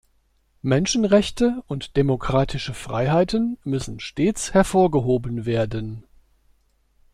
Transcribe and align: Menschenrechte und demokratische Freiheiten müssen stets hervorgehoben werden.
Menschenrechte 0.63 1.61
und 1.67 1.95
demokratische 1.95 2.73
Freiheiten 2.73 3.59
müssen 3.63 3.99
stets 3.99 4.51
hervorgehoben 4.51 5.45
werden. 5.45 6.07